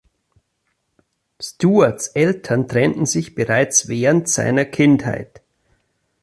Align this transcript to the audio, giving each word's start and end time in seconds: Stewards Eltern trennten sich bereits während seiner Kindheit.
Stewards 1.39 2.07
Eltern 2.07 2.67
trennten 2.67 3.05
sich 3.05 3.35
bereits 3.35 3.87
während 3.87 4.27
seiner 4.27 4.65
Kindheit. 4.65 5.43